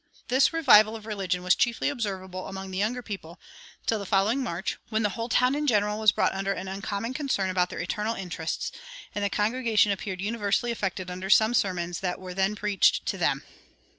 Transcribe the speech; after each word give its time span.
This 0.29 0.51
revival 0.51 0.95
of 0.95 1.05
religion 1.05 1.43
was 1.43 1.53
chiefly 1.53 1.87
observable 1.87 2.47
among 2.47 2.71
the 2.71 2.77
younger 2.79 3.03
people, 3.03 3.39
till 3.85 3.99
the 3.99 4.05
following 4.07 4.41
March, 4.41 4.79
when 4.89 5.03
the 5.03 5.09
whole 5.09 5.29
town 5.29 5.53
in 5.53 5.67
general 5.67 5.99
was 5.99 6.11
brought 6.11 6.33
under 6.33 6.53
an 6.53 6.67
uncommon 6.67 7.13
concern 7.13 7.51
about 7.51 7.69
their 7.69 7.77
eternal 7.77 8.15
interests, 8.15 8.71
and 9.13 9.23
the 9.23 9.29
congregation 9.29 9.91
appeared 9.91 10.19
universally 10.19 10.71
affected 10.71 11.11
under 11.11 11.29
some 11.29 11.53
sermons 11.53 11.99
that 11.99 12.19
were 12.19 12.33
then 12.33 12.55
preached 12.55 13.05
to 13.05 13.17
them." 13.19 13.43